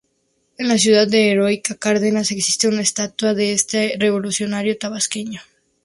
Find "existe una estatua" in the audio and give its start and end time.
2.31-3.35